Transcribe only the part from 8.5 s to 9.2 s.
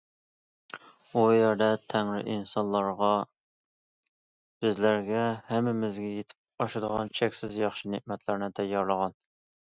تەييارلىغان.